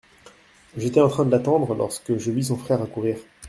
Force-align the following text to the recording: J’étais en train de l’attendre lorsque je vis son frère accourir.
J’étais 0.77 0.99
en 0.99 1.09
train 1.09 1.25
de 1.25 1.29
l’attendre 1.29 1.75
lorsque 1.75 2.17
je 2.17 2.31
vis 2.31 2.45
son 2.45 2.57
frère 2.57 2.81
accourir. 2.81 3.17